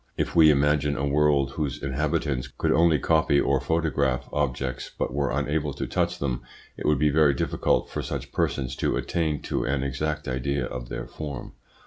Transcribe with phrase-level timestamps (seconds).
[0.17, 5.29] If we imagine a world whose inhabitants could only copy or photograph objects, but were
[5.29, 6.41] unable to touch them,
[6.75, 10.89] it would be very difficult for such persons to attain to an exact idea of
[10.89, 11.51] their form.